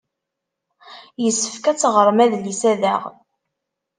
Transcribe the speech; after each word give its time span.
Yessefk 1.23 1.65
ad 1.71 1.77
teɣrem 1.77 2.19
adlis-a 2.25 2.73
daɣ. 2.81 3.03